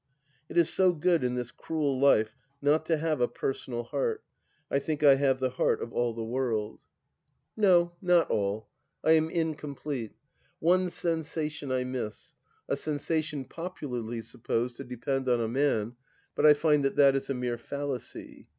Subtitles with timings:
[0.49, 4.23] It is so good in this cruel life not to have a personal heart—
[4.71, 6.81] I think I have the heart of all the world...
[7.55, 8.69] THE LAST DITCH 229 No, not all.
[9.03, 10.15] I am incomplete.
[10.57, 12.33] One sensation I miss,
[12.67, 15.97] a sensation popularly supposed to depend on a man,
[16.33, 18.47] but I find that that is a mere fallacy.